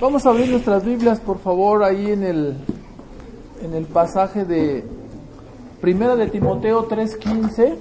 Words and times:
Vamos 0.00 0.24
a 0.26 0.30
abrir 0.30 0.48
nuestras 0.48 0.84
Biblias, 0.84 1.18
por 1.18 1.40
favor, 1.40 1.82
ahí 1.82 2.12
en 2.12 2.22
el, 2.22 2.56
en 3.64 3.74
el 3.74 3.84
pasaje 3.84 4.44
de 4.44 4.84
Primera 5.80 6.14
de 6.14 6.28
Timoteo 6.28 6.86
3:15. 6.86 7.76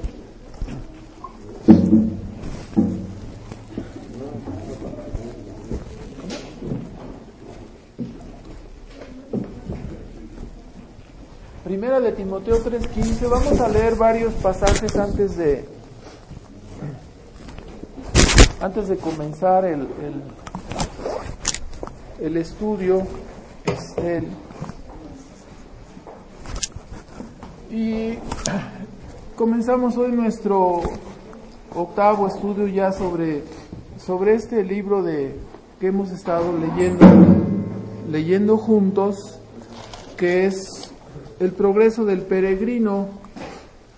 Primera 11.63 11.99
de 11.99 12.11
Timoteo 12.13 12.63
3:15. 12.63 13.29
Vamos 13.29 13.59
a 13.59 13.70
leer 13.70 13.95
varios 13.95 14.34
pasajes 14.34 14.95
antes 14.97 15.38
de 15.38 15.65
antes 18.59 18.88
de 18.88 18.97
comenzar 18.97 19.65
el, 19.65 19.81
el 19.81 20.46
el 22.20 22.38
estudio 22.38 23.04
este, 23.65 24.23
y 27.69 28.18
comenzamos 29.36 29.97
hoy 29.97 30.11
nuestro 30.11 30.82
octavo 31.75 32.28
estudio 32.28 32.67
ya 32.67 32.92
sobre, 32.92 33.44
sobre 34.00 34.36
este 34.36 34.64
libro 34.64 35.03
de, 35.03 35.36
que 35.80 35.88
hemos 35.88 36.11
estado 36.11 36.53
leyendo, 36.58 37.06
leyendo 38.09 38.58
juntos, 38.58 39.39
que 40.16 40.45
es 40.45 40.92
El 41.39 41.52
progreso 41.52 42.03
del 42.03 42.22
peregrino. 42.22 43.09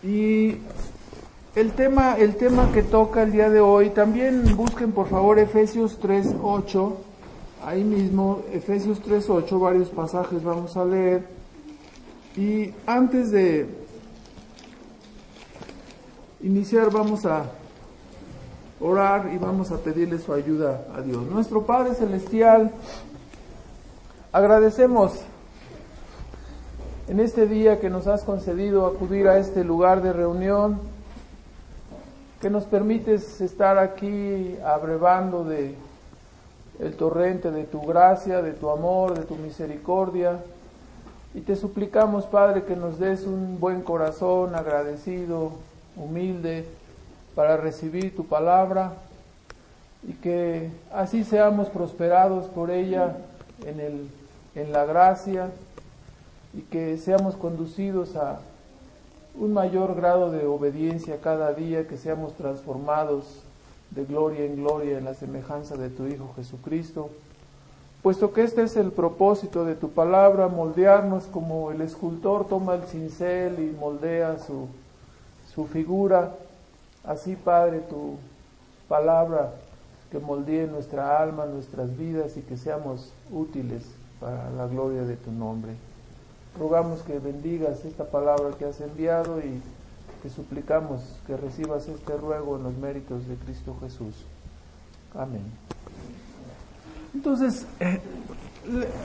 Y 0.04 0.58
el 1.56 1.72
tema, 1.72 2.18
el 2.18 2.36
tema 2.36 2.72
que 2.74 2.84
toca 2.84 3.22
el 3.22 3.32
día 3.32 3.50
de 3.50 3.62
hoy, 3.62 3.92
también 3.92 4.58
busquen 4.58 4.92
por 4.92 5.08
favor 5.08 5.40
Efesios 5.40 6.02
3.8 6.02 7.09
ahí 7.64 7.84
mismo, 7.84 8.42
Efesios 8.52 9.02
3.8, 9.02 9.60
varios 9.60 9.90
pasajes 9.90 10.44
vamos 10.44 10.76
a 10.78 10.86
leer. 10.86 11.28
Y 12.36 12.74
antes 12.86 13.32
de 13.32 13.68
iniciar 16.42 16.90
vamos 16.92 17.26
a 17.26 17.46
orar 18.80 19.30
y 19.34 19.38
vamos 19.38 19.72
a 19.72 19.78
pedirle 19.78 20.20
su 20.20 20.34
ayuda 20.34 20.86
a 20.96 21.02
Dios. 21.02 21.26
Nuestro 21.26 21.66
Padre 21.66 21.96
Celestial, 21.96 22.72
agradecemos 24.32 25.20
en 27.08 27.20
este 27.20 27.48
día 27.48 27.80
que 27.80 27.90
nos 27.90 28.08
has 28.08 28.24
concedido 28.24 28.86
acudir 28.86 29.28
a 29.28 29.38
este 29.38 29.64
lugar 29.64 30.02
de 30.02 30.14
reunión, 30.14 30.80
que 32.40 32.50
nos 32.50 32.66
permites 32.66 33.42
estar 33.42 33.78
aquí 33.78 34.56
abrevando 34.64 35.44
de 35.44 35.76
el 36.80 36.96
torrente 36.96 37.52
de 37.52 37.66
tu 37.66 37.82
gracia, 37.82 38.42
de 38.42 38.54
tu 38.54 38.70
amor, 38.70 39.18
de 39.18 39.26
tu 39.26 39.36
misericordia. 39.36 40.40
Y 41.34 41.42
te 41.42 41.56
suplicamos, 41.56 42.26
Padre, 42.26 42.64
que 42.64 42.76
nos 42.76 43.00
des 43.00 43.26
un 43.26 43.60
buen 43.60 43.82
corazón 43.82 44.56
agradecido, 44.56 45.52
humilde, 45.96 46.66
para 47.36 47.58
recibir 47.58 48.16
tu 48.16 48.26
palabra 48.26 48.94
y 50.08 50.14
que 50.14 50.72
así 50.92 51.24
seamos 51.24 51.70
prosperados 51.70 52.48
por 52.48 52.72
ella 52.72 53.18
en, 53.66 53.80
el, 53.80 54.10
en 54.56 54.72
la 54.72 54.86
gracia 54.86 55.50
y 56.54 56.62
que 56.62 56.98
seamos 56.98 57.36
conducidos 57.36 58.16
a 58.16 58.40
un 59.36 59.54
mayor 59.54 59.96
grado 59.96 60.32
de 60.32 60.46
obediencia 60.48 61.22
cada 61.22 61.54
día, 61.54 61.88
que 61.88 61.98
seamos 61.98 62.34
transformados 62.34 63.44
de 63.92 64.06
gloria 64.06 64.46
en 64.46 64.58
gloria 64.58 64.98
en 64.98 65.06
la 65.06 65.14
semejanza 65.14 65.76
de 65.76 65.90
tu 65.90 66.06
Hijo 66.08 66.34
Jesucristo, 66.36 67.10
puesto 68.02 68.34
que 68.34 68.44
este 68.44 68.64
es 68.64 68.76
el 68.78 68.92
propósito 68.92 69.66
de 69.66 69.76
tu 69.76 69.90
palabra, 69.90 70.48
moldearnos 70.48 71.26
como 71.26 71.72
el 71.72 71.82
escultor 71.82 72.48
toma 72.48 72.76
el 72.76 72.84
cincel 72.84 73.60
y 73.60 73.76
moldea 73.78 74.38
su, 74.40 74.68
su 75.54 75.66
figura, 75.66 76.36
así 77.04 77.36
Padre, 77.36 77.80
tu 77.80 78.18
palabra 78.88 79.52
que 80.12 80.20
moldee 80.20 80.68
nuestra 80.68 81.22
alma, 81.22 81.46
nuestras 81.46 81.96
vidas 81.98 82.36
y 82.38 82.42
que 82.42 82.58
seamos 82.58 83.12
útiles 83.32 83.84
para 84.20 84.50
la 84.52 84.68
gloria 84.68 85.04
de 85.04 85.16
tu 85.16 85.32
nombre. 85.32 85.74
Rogamos 86.60 87.02
que 87.02 87.20
bendigas 87.20 87.86
esta 87.86 88.06
palabra 88.06 88.50
que 88.58 88.66
has 88.66 88.82
enviado 88.82 89.40
y 89.40 89.62
te 90.22 90.30
suplicamos 90.30 91.02
que 91.26 91.38
recibas 91.38 91.88
este 91.88 92.18
ruego 92.18 92.58
en 92.58 92.64
los 92.64 92.78
méritos 92.78 93.28
de 93.28 93.36
Cristo 93.36 93.76
Jesús. 93.82 94.26
Amén. 95.16 95.44
Entonces, 97.14 97.66
eh, 97.80 98.00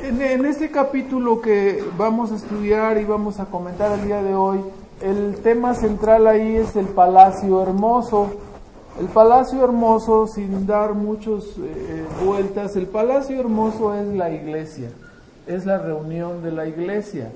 en, 0.02 0.44
este 0.44 0.70
capítulo 0.70 1.41
que 1.41 1.82
vamos 1.97 2.32
a 2.32 2.36
estudiar 2.36 2.98
y 2.98 3.04
vamos 3.04 3.41
a 3.41 3.47
comentar 3.47 3.98
el 3.98 4.06
día 4.06 4.22
de 4.22 4.34
hoy, 4.34 4.60
el 5.00 5.36
tema 5.42 5.75
central 5.75 6.26
ahí 6.26 6.56
es 6.56 6.76
el 6.76 6.86
palacio 6.86 7.62
hermoso. 7.62 8.31
El 9.00 9.06
palacio 9.06 9.64
hermoso, 9.64 10.28
sin 10.28 10.66
dar 10.66 10.94
muchas 10.94 11.44
eh, 11.58 12.04
vueltas, 12.25 12.76
el 12.76 12.86
palacio 12.86 13.41
hermoso 13.41 13.92
es 13.92 14.06
la 14.06 14.31
iglesia, 14.31 14.88
es 15.48 15.66
la 15.66 15.78
reunión 15.78 16.44
de 16.44 16.52
la 16.52 16.69
iglesia. 16.69 17.32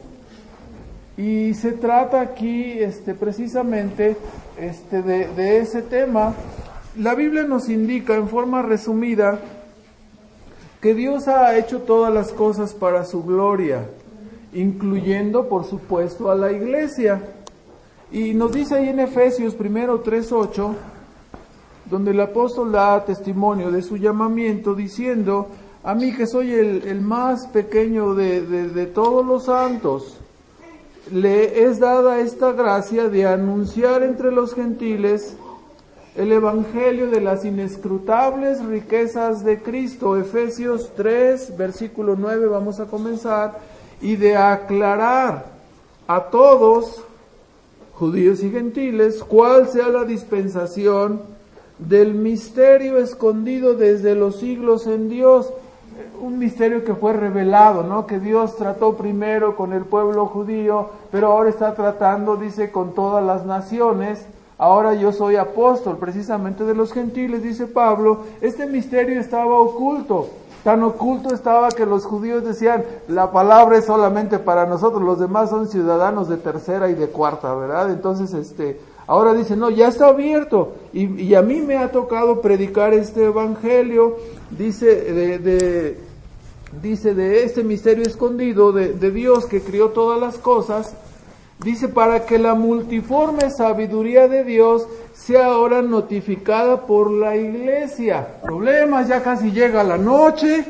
Y 1.19 1.53
se 1.55 1.73
trata 1.73 2.21
aquí 2.21 2.79
este, 2.79 3.13
precisamente 3.13 4.17
este, 4.57 5.03
de, 5.03 5.59
ese 5.59 5.83
tema. 5.83 6.33
La 6.97 7.17
Biblia 7.17 7.43
nos 7.43 7.69
indica 7.69 8.15
en 8.15 8.29
forma 8.29 8.63
resumida 8.63 9.41
que 10.81 10.95
Dios 10.95 11.27
ha 11.27 11.59
hecho 11.59 11.81
todas 11.81 12.15
las 12.15 12.33
cosas 12.33 12.73
para 12.73 13.05
su 13.05 13.25
gloria, 13.25 13.91
incluyendo 14.53 15.49
por 15.49 15.65
supuesto 15.65 16.31
a 16.31 16.37
la 16.37 16.53
iglesia. 16.53 17.21
Y 18.13 18.33
nos 18.33 18.53
dice 18.53 18.77
ahí 18.77 18.89
en 18.89 19.01
Efesios 19.01 19.57
primero 19.57 20.05
3.8, 20.05 20.73
donde 21.91 22.13
el 22.13 22.21
apóstol 22.21 22.71
da 22.71 23.05
testimonio 23.05 23.73
de 23.73 23.83
su 23.83 23.97
llamamiento 23.97 24.73
diciendo, 24.73 25.49
a 25.83 25.97
mí 25.97 26.15
que 26.15 26.29
soy 26.29 26.53
el, 26.53 27.01
más 27.01 27.49
pequeño 27.49 28.15
de, 28.15 28.43
de 28.43 28.87
todos 28.87 29.27
los 29.27 29.47
santos, 29.47 30.21
le 31.13 31.65
es 31.65 31.79
dada 31.79 32.21
esta 32.21 32.53
gracia 32.53 33.09
de 33.09 33.27
anunciar 33.27 34.03
entre 34.03 34.33
los 34.33 34.55
gentiles 34.55 35.37
el 36.17 36.33
Evangelio 36.33 37.11
de 37.11 37.21
las 37.21 37.45
inescrutables 37.45 38.65
riquezas 38.65 39.45
de 39.45 39.63
Cristo, 39.63 40.17
Efesios 40.17 40.91
3, 40.97 41.57
versículo 41.57 42.17
9, 42.17 42.47
vamos 42.47 42.81
a 42.81 42.87
comenzar, 42.87 43.61
y 44.01 44.17
de 44.17 44.37
aclarar 44.37 45.47
a 46.09 46.25
todos, 46.25 47.05
judíos 47.95 48.43
y 48.43 48.51
gentiles, 48.51 49.23
cuál 49.23 49.69
sea 49.69 49.89
la 49.89 50.05
dispensación 50.05 51.23
del 51.79 52.15
misterio 52.15 52.99
escondido 52.99 53.75
desde 53.75 54.17
los 54.17 54.41
siglos 54.41 54.89
en 54.89 55.09
Dios 55.09 55.53
un 56.21 56.39
misterio 56.39 56.85
que 56.85 56.95
fue 56.95 57.13
revelado, 57.13 57.83
¿no? 57.83 58.07
Que 58.07 58.19
Dios 58.19 58.57
trató 58.57 58.95
primero 58.95 59.57
con 59.57 59.73
el 59.73 59.85
pueblo 59.85 60.27
judío, 60.27 60.91
pero 61.11 61.29
ahora 61.29 61.51
está 61.51 61.75
tratando, 61.75 62.37
dice, 62.37 62.71
con 62.71 62.95
todas 62.95 63.25
las 63.25 63.47
naciones. 63.47 64.27
Ahora 64.59 64.95
yo 64.95 65.13
soy 65.13 65.37
apóstol 65.37 65.99
precisamente 65.99 66.65
de 66.65 66.75
los 66.75 66.93
gentiles, 66.93 67.43
dice 67.43 67.67
Pablo. 67.67 68.25
Este 68.41 68.67
misterio 68.67 69.21
estaba 69.21 69.59
oculto. 69.59 70.29
Tan 70.65 70.83
oculto 70.83 71.33
estaba 71.33 71.69
que 71.69 71.87
los 71.87 72.05
judíos 72.05 72.45
decían, 72.45 72.85
la 73.07 73.31
palabra 73.31 73.79
es 73.79 73.85
solamente 73.85 74.41
para 74.41 74.67
nosotros, 74.67 75.01
los 75.03 75.21
demás 75.21 75.51
son 75.51 75.69
ciudadanos 75.69 76.29
de 76.29 76.37
tercera 76.37 76.89
y 76.91 76.95
de 76.95 77.09
cuarta, 77.09 77.55
¿verdad? 77.55 77.91
Entonces, 77.91 78.35
este, 78.35 78.81
ahora 79.09 79.35
dice, 79.35 79.57
no, 79.57 79.71
ya 79.71 79.89
está 79.89 80.07
abierto. 80.07 80.75
Y, 80.93 81.35
a 81.35 81.43
mí 81.43 81.61
me 81.61 81.77
ha 81.77 81.91
tocado 81.91 82.41
predicar 82.41 82.95
este 82.95 83.25
evangelio, 83.25 84.17
dice, 84.51 84.87
de, 84.87 85.39
de 85.39 86.09
dice 86.83 87.15
de 87.15 87.45
este 87.45 87.65
misterio 87.65 88.05
escondido 88.05 88.73
de, 88.73 89.11
Dios 89.11 89.47
que 89.47 89.61
crió 89.61 89.89
todas 89.89 90.21
las 90.21 90.39
cosas, 90.39 90.95
dice 91.63 91.89
para 91.89 92.27
que 92.27 92.39
la 92.39 92.55
multiforme 92.55 93.51
sabiduría 93.51 94.29
de 94.29 94.45
Dios 94.45 94.87
sea 95.15 95.47
ahora 95.47 95.83
notificada 95.83 96.87
por 96.87 97.11
la 97.11 97.37
iglesia. 97.37 98.41
Problemas, 98.43 99.09
ya 99.09 99.23
casi 99.23 99.51
llega 99.51 99.83
la 99.83 99.99
noche. 99.99 100.65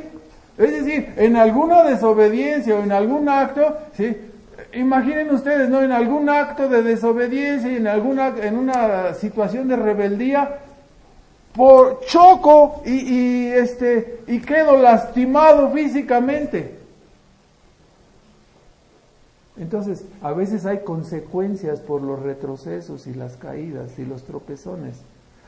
Es 0.56 0.72
decir, 0.72 1.12
en 1.16 1.36
alguna 1.36 1.84
desobediencia 1.84 2.76
o 2.76 2.82
en 2.82 2.90
algún 2.90 3.28
acto, 3.28 3.76
¿sí? 3.96 4.16
Imaginen 4.78 5.34
ustedes, 5.34 5.68
¿no? 5.68 5.82
En 5.82 5.90
algún 5.90 6.28
acto 6.28 6.68
de 6.68 6.84
desobediencia 6.84 7.76
en 7.76 7.88
alguna, 7.88 8.28
en 8.40 8.56
una 8.56 9.12
situación 9.14 9.66
de 9.66 9.74
rebeldía, 9.74 10.58
por 11.52 11.98
choco 12.06 12.82
y, 12.86 13.48
este, 13.48 14.20
y 14.28 14.40
quedo 14.40 14.76
lastimado 14.76 15.72
físicamente. 15.72 16.78
Entonces, 19.56 20.04
a 20.22 20.30
veces 20.32 20.64
hay 20.64 20.84
consecuencias 20.84 21.80
por 21.80 22.00
los 22.00 22.22
retrocesos 22.22 23.08
y 23.08 23.14
las 23.14 23.36
caídas 23.36 23.98
y 23.98 24.04
los 24.04 24.22
tropezones. 24.22 25.00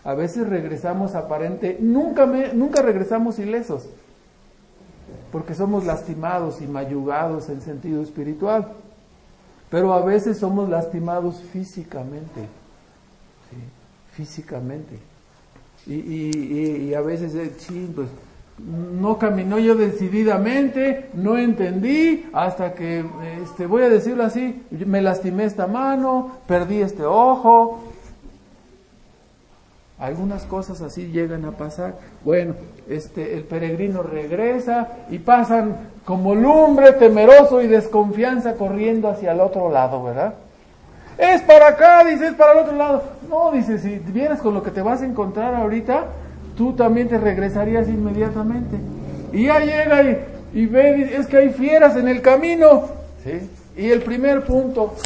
A 0.03 0.15
veces 0.15 0.49
regresamos 0.49 1.15
aparente, 1.15 1.77
nunca, 1.79 2.27
me, 2.27 2.53
nunca 2.53 2.83
regresamos 2.83 3.39
ilesos. 3.39 3.89
porque 5.31 5.55
somos 5.55 5.87
lastimados 5.87 6.61
y 6.61 6.67
mayugados 6.67 7.49
en 7.51 7.61
sentido 7.61 8.03
espiritual, 8.03 8.73
pero 9.71 9.93
a 9.93 10.05
veces 10.05 10.39
somos 10.39 10.69
lastimados 10.69 11.41
físicamente, 11.53 12.49
físicamente. 14.13 14.99
Y, 15.87 16.93
a 16.93 17.01
veces, 17.01 17.35
eh, 17.35 17.53
pues 17.95 18.09
no 18.59 19.19
caminó 19.19 19.59
yo 19.59 19.75
decididamente, 19.75 21.09
no 21.15 21.39
entendí, 21.39 22.29
hasta 22.33 22.75
que, 22.75 23.05
este, 23.43 23.67
voy 23.67 23.83
a 23.83 23.89
decirlo 23.89 24.25
así, 24.25 24.63
me 24.71 25.01
lastimé 25.01 25.45
esta 25.45 25.67
mano, 25.67 26.39
perdí 26.47 26.83
este 26.83 27.05
ojo. 27.05 27.85
Algunas 29.99 30.45
cosas 30.45 30.81
así 30.81 31.07
llegan 31.07 31.45
a 31.45 31.53
pasar. 31.53 31.99
Bueno, 32.25 32.55
este, 32.89 33.37
el 33.37 33.45
peregrino 33.45 34.03
regresa 34.03 34.89
y 35.11 35.19
pasan 35.19 35.77
como 36.11 36.35
lumbre, 36.35 36.91
temeroso 36.95 37.63
y 37.63 37.69
desconfianza 37.69 38.55
corriendo 38.55 39.09
hacia 39.09 39.31
el 39.31 39.39
otro 39.39 39.71
lado, 39.71 40.03
¿verdad? 40.03 40.35
Es 41.17 41.41
para 41.43 41.69
acá, 41.69 42.03
dice, 42.03 42.27
es 42.27 42.35
para 42.35 42.55
el 42.55 42.59
otro 42.59 42.77
lado. 42.77 43.05
No, 43.29 43.53
dice, 43.53 43.79
si 43.79 44.01
vienes 44.01 44.41
con 44.41 44.53
lo 44.53 44.61
que 44.61 44.73
te 44.73 44.83
vas 44.83 45.03
a 45.03 45.07
encontrar 45.07 45.55
ahorita, 45.55 46.07
tú 46.57 46.73
también 46.73 47.09
te 47.09 47.17
regresarías 47.17 47.87
inmediatamente. 47.87 48.77
Y 49.33 49.45
ya 49.45 49.61
llega 49.61 50.03
y, 50.53 50.67
ve, 50.67 51.15
es 51.17 51.29
que 51.29 51.37
hay 51.37 51.51
fieras 51.51 51.95
en 51.95 52.09
el 52.09 52.23
camino. 52.23 52.87
¿Sí? 53.23 53.49
Y 53.77 53.93
el 53.93 54.03
primer 54.03 54.45
punto, 54.45 54.97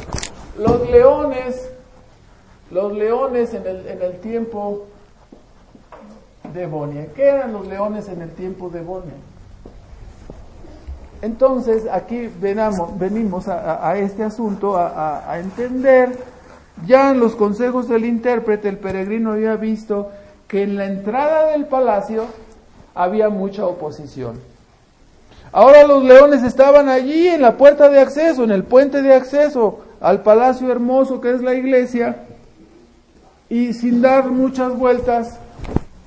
los 0.57 0.89
leones, 0.89 1.69
los 2.71 2.95
leones 2.95 3.53
en 3.53 3.67
el, 3.67 3.87
en 3.89 4.01
el 4.01 4.21
tiempo 4.21 4.87
de 6.55 6.65
Bonia. 6.65 7.09
¿Qué 7.15 7.29
eran 7.29 7.53
los 7.53 7.67
leones 7.67 8.09
en 8.09 8.23
el 8.23 8.31
tiempo 8.31 8.71
de 8.71 8.81
Bonia? 8.81 9.13
Entonces, 11.25 11.85
aquí 11.91 12.29
venamos, 12.39 12.99
venimos 12.99 13.49
a, 13.49 13.97
este 13.97 14.23
asunto 14.23 14.77
a, 14.77 15.25
a 15.27 15.41
entender, 15.41 16.19
ya 16.87 17.13
en 17.13 17.19
los 17.19 17.35
consejos 17.35 17.89
del 17.89 18.05
intérprete, 18.05 18.69
el 18.69 18.77
peregrino 18.77 19.33
había 19.33 19.57
visto 19.57 20.11
que 20.47 20.65
en 20.65 20.77
la 20.77 20.85
entrada 20.85 21.53
del 21.53 21.65
palacio 21.65 22.27
había 22.95 23.31
mucha 23.31 23.65
oposición. 23.65 24.39
Ahora 25.51 25.87
los 25.87 26.05
leones 26.05 26.43
estaban 26.43 26.91
allí 26.91 27.29
en 27.29 27.41
la 27.41 27.57
puerta 27.57 27.89
de 27.89 28.01
acceso, 28.01 28.45
en 28.45 28.51
el 28.51 28.65
puente 28.65 29.01
de 29.01 29.15
acceso 29.15 29.79
al 30.03 30.23
palacio 30.23 30.71
hermoso 30.71 31.23
que 31.23 31.31
es 31.31 31.41
la 31.41 31.55
iglesia, 31.55 32.19
y 33.49 33.73
sin 33.73 34.03
dar 34.03 34.31
muchas 34.31 34.77
vueltas, 34.77 35.39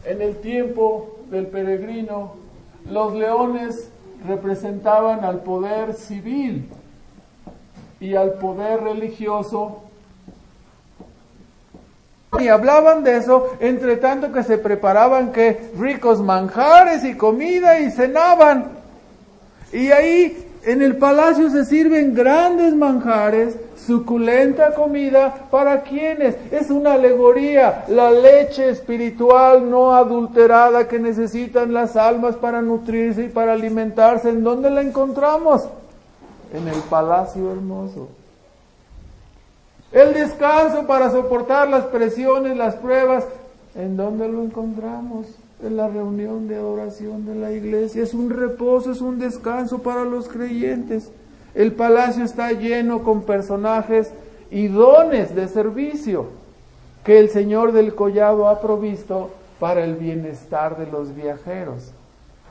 en 0.06 0.22
el 0.22 0.36
tiempo 0.42 1.18
del 1.32 1.48
peregrino, 1.48 2.36
los 2.88 3.16
leones 3.16 3.90
representaban 4.28 5.24
al 5.24 5.42
poder 5.42 5.94
civil 5.94 6.70
y 8.00 8.16
al 8.16 8.34
poder 8.34 8.84
religioso 8.84 9.84
y 12.40 12.50
hablaban 12.50 13.04
de 13.04 13.18
eso, 13.18 13.56
entre 13.60 13.98
tanto 13.98 14.32
que 14.32 14.44
se 14.44 14.58
preparaban 14.58 15.32
que 15.32 15.72
ricos 15.78 16.22
manjares 16.22 17.04
y 17.04 17.16
comida 17.16 17.80
y 17.80 17.90
cenaban. 17.90 18.72
Y 19.72 19.92
ahí 19.92 20.47
en 20.68 20.82
el 20.82 20.98
palacio 20.98 21.50
se 21.50 21.64
sirven 21.64 22.14
grandes 22.14 22.76
manjares, 22.76 23.56
suculenta 23.86 24.74
comida, 24.74 25.48
¿para 25.50 25.82
quienes? 25.84 26.36
Es 26.52 26.70
una 26.70 26.96
alegoría, 26.96 27.86
la 27.88 28.12
leche 28.12 28.70
espiritual 28.70 29.72
no 29.72 29.96
adulterada 29.96 30.86
que 30.90 31.00
necesitan 31.00 31.74
las 31.74 31.96
almas 31.96 32.36
para 32.36 32.62
nutrirse 32.62 33.24
y 33.24 33.30
para 33.30 33.54
alimentarse. 33.54 34.28
¿En 34.28 34.44
dónde 34.44 34.70
la 34.70 34.82
encontramos? 34.82 35.70
En 36.54 36.68
el 36.68 36.82
palacio 36.90 37.50
hermoso. 37.50 38.10
El 39.94 40.14
descanso 40.14 40.86
para 40.86 41.12
soportar 41.12 41.70
las 41.70 41.86
presiones, 41.86 42.58
las 42.58 42.76
pruebas, 42.76 43.24
¿en 43.74 43.96
dónde 43.96 44.28
lo 44.28 44.44
encontramos? 44.44 45.28
La 45.62 45.88
reunión 45.88 46.48
de 46.48 46.56
adoración 46.56 47.26
de 47.26 47.36
la 47.36 47.52
iglesia. 47.52 48.04
Es 48.04 48.14
un 48.14 48.30
reposo, 48.30 48.92
es 48.92 49.02
un 49.02 49.18
descanso 49.18 49.80
para 49.80 50.06
los 50.06 50.28
creyentes. 50.28 51.10
El 51.56 51.74
palacio 51.74 52.24
está 52.24 52.52
lleno 52.52 53.04
con 53.04 53.24
personajes 53.24 54.12
y 54.52 54.68
dones 54.68 55.36
de 55.36 55.48
servicio 55.48 56.28
que 57.04 57.20
el 57.20 57.30
Señor 57.30 57.72
del 57.72 57.96
Collado 57.96 58.48
ha 58.48 58.62
provisto 58.62 59.32
para 59.60 59.84
el 59.84 59.96
bienestar 59.96 60.78
de 60.78 60.86
los 60.92 61.16
viajeros. 61.16 61.92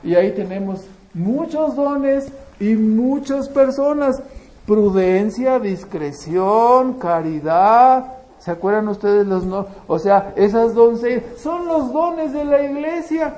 Y 0.03 0.15
ahí 0.15 0.31
tenemos 0.33 0.81
muchos 1.13 1.75
dones 1.75 2.27
y 2.59 2.75
muchas 2.75 3.47
personas 3.49 4.21
prudencia, 4.67 5.59
discreción, 5.59 6.95
caridad. 6.95 8.16
¿Se 8.39 8.51
acuerdan 8.51 8.87
ustedes 8.87 9.25
los 9.25 9.45
no? 9.45 9.67
O 9.87 9.99
sea, 9.99 10.33
esas 10.35 10.73
doncellas 10.73 11.23
son 11.37 11.67
los 11.67 11.91
dones 11.91 12.33
de 12.33 12.45
la 12.45 12.61
iglesia. 12.61 13.33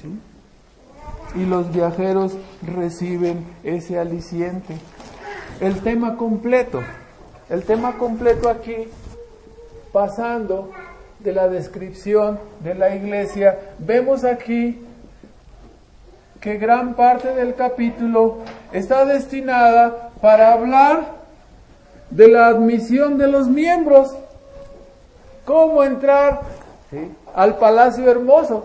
¿Sí? 0.00 0.20
Y 1.38 1.44
los 1.44 1.72
viajeros 1.72 2.36
reciben 2.62 3.44
ese 3.62 3.98
aliciente. 3.98 4.76
El 5.60 5.80
tema 5.80 6.16
completo, 6.16 6.80
el 7.50 7.64
tema 7.64 7.98
completo 7.98 8.48
aquí, 8.48 8.88
pasando 9.92 10.70
de 11.18 11.32
la 11.32 11.48
descripción 11.48 12.38
de 12.60 12.74
la 12.74 12.94
iglesia, 12.94 13.58
vemos 13.78 14.24
aquí 14.24 14.80
que 16.40 16.56
gran 16.56 16.94
parte 16.94 17.34
del 17.34 17.54
capítulo 17.54 18.38
está 18.72 19.04
destinada 19.04 20.10
para 20.20 20.52
hablar 20.52 21.17
de 22.10 22.28
la 22.28 22.48
admisión 22.48 23.18
de 23.18 23.28
los 23.28 23.48
miembros, 23.48 24.14
cómo 25.44 25.82
entrar 25.82 26.40
al 27.34 27.56
palacio 27.58 28.10
hermoso. 28.10 28.64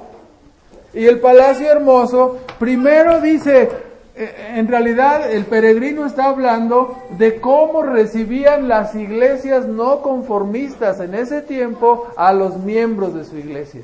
Y 0.94 1.06
el 1.06 1.20
palacio 1.20 1.70
hermoso 1.72 2.38
primero 2.60 3.20
dice, 3.20 3.70
eh, 4.16 4.54
en 4.56 4.68
realidad 4.68 5.32
el 5.32 5.46
peregrino 5.46 6.06
está 6.06 6.26
hablando 6.26 6.98
de 7.18 7.42
cómo 7.42 7.82
recibían 7.82 8.68
las 8.68 8.94
iglesias 8.94 9.66
no 9.66 10.02
conformistas 10.02 11.00
en 11.00 11.16
ese 11.16 11.42
tiempo 11.42 12.08
a 12.16 12.32
los 12.32 12.58
miembros 12.58 13.16
de 13.16 13.26
su 13.26 13.38
iglesia. 13.38 13.82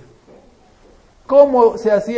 Cómo 1.26 1.78
se 1.78 1.92
hacía 1.92 2.18